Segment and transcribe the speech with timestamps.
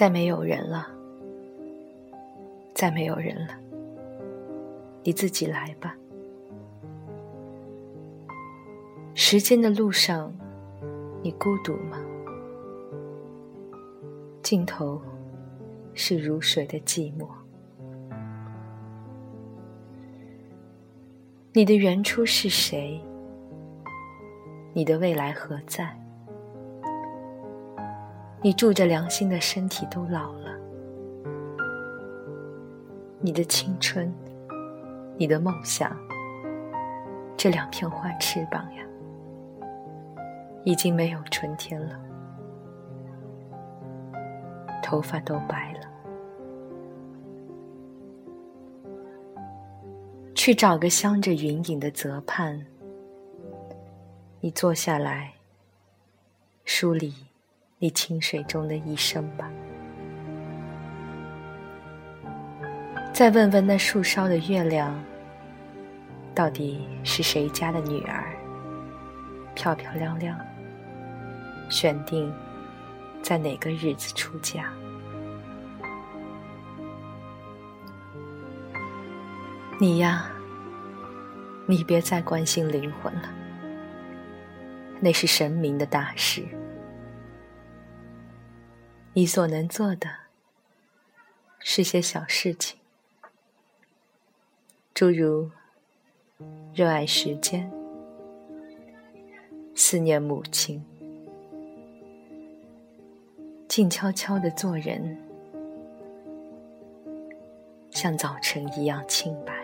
[0.00, 0.88] 再没有人了，
[2.72, 3.54] 再没有人了，
[5.02, 5.94] 你自己来吧。
[9.12, 10.32] 时间的路上，
[11.22, 12.02] 你孤独吗？
[14.40, 14.98] 尽头
[15.92, 17.28] 是如水的寂寞。
[21.52, 22.98] 你的原初是谁？
[24.72, 25.94] 你的未来何在？
[28.42, 30.58] 你住着良心的身体都老了，
[33.20, 34.10] 你的青春，
[35.18, 35.94] 你的梦想，
[37.36, 38.82] 这两片花翅膀呀，
[40.64, 42.00] 已经没有春天了，
[44.82, 45.80] 头发都白了。
[50.34, 52.64] 去找个镶着云影的泽畔，
[54.40, 55.34] 你坐下来，
[56.64, 57.12] 梳理
[57.82, 59.50] 你清水中的一生吧。
[63.10, 64.94] 再问问那树梢的月亮，
[66.34, 68.36] 到底是谁家的女儿？
[69.54, 70.38] 漂漂亮亮，
[71.70, 72.30] 选定
[73.22, 74.70] 在哪个日子出嫁？
[79.78, 80.30] 你呀，
[81.64, 83.30] 你别再关心灵魂了，
[85.00, 86.44] 那是神明的大事。
[89.12, 90.08] 你所能做的，
[91.58, 92.78] 是些小事情，
[94.94, 95.50] 诸如
[96.72, 97.68] 热爱时间、
[99.74, 100.80] 思念母亲、
[103.66, 105.18] 静悄悄的做人，
[107.90, 109.59] 像早晨一样清白。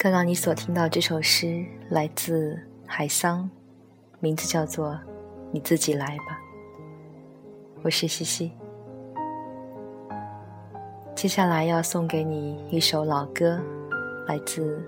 [0.00, 3.50] 刚刚你所听到这首诗来自海桑，
[4.20, 4.90] 名字叫做
[5.50, 6.38] 《你自己来吧》。
[7.82, 8.52] 我是西西，
[11.16, 13.60] 接下来要送给你一首老歌，
[14.28, 14.80] 来自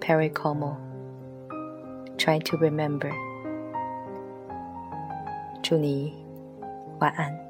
[0.00, 0.74] Perry Como，
[2.18, 3.12] 《Try to Remember》。
[5.62, 6.12] 祝你
[6.98, 7.45] 晚安。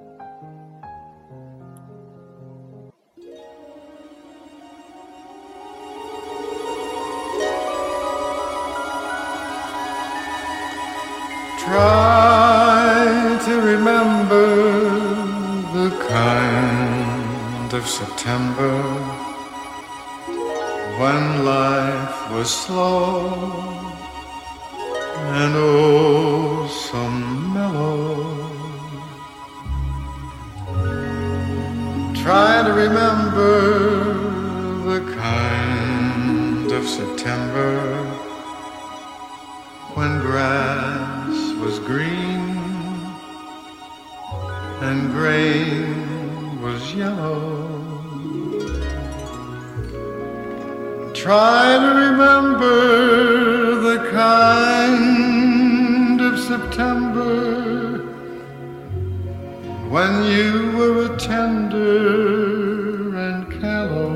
[11.66, 14.46] Try to remember
[15.74, 18.82] the kind of September
[21.00, 23.34] when life was slow
[25.40, 27.00] and oh so
[27.56, 28.14] mellow.
[32.22, 33.54] Try to remember
[34.90, 38.06] the kind of September
[39.96, 40.65] when grass
[44.96, 47.44] and was yellow.
[51.14, 52.78] Try to remember
[53.88, 57.34] the kind of September
[59.94, 64.12] when you were a tender and callow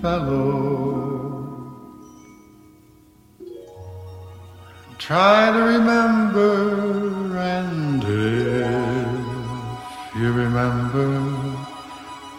[0.00, 0.60] fellow.
[4.98, 6.52] Try to remember,
[7.36, 7.81] and
[10.32, 11.08] remember,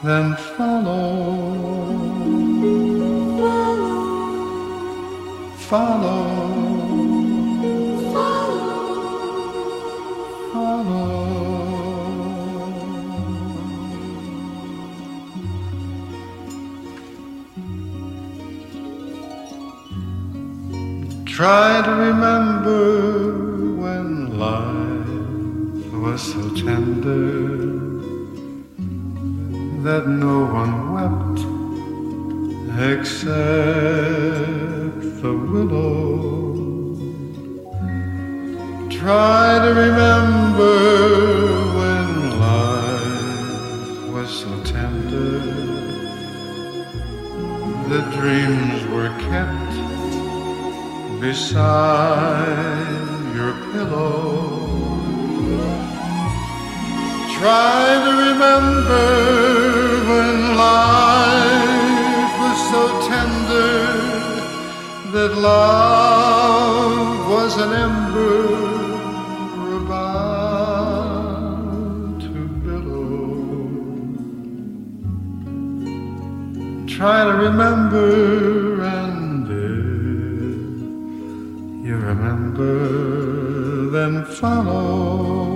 [0.03, 1.83] then follow.
[5.69, 6.23] Follow.
[8.13, 8.73] Follow.
[10.53, 11.13] Follow.
[21.25, 22.83] Try to remember
[23.81, 27.72] when life was so tender
[29.83, 31.39] that no one wept
[32.91, 33.41] except
[35.21, 36.95] the willow.
[38.89, 40.75] Try to remember
[41.77, 42.07] when
[42.39, 45.41] life was so tender
[47.89, 49.73] The dreams were kept
[51.19, 52.87] beside
[53.35, 54.63] your pillow.
[57.37, 59.12] Try to remember
[65.23, 68.43] that love was an ember
[69.81, 71.39] about
[72.19, 73.29] to billow.
[76.97, 78.07] Try to remember,
[78.83, 80.65] and if
[81.87, 82.73] you remember,
[83.91, 85.52] then follow.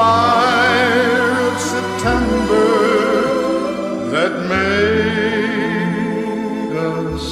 [0.00, 2.70] Fire of September
[4.14, 5.92] that made
[6.94, 7.26] us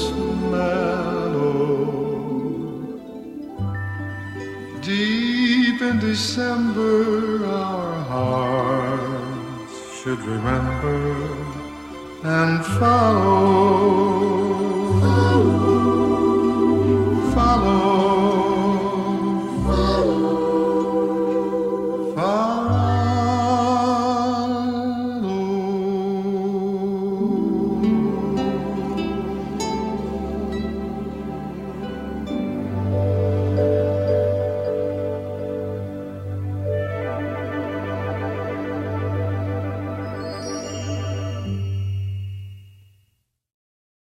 [0.53, 1.87] mellow.
[4.83, 7.01] Deep in December,
[7.47, 11.01] our hearts should remember
[12.39, 14.38] and follow.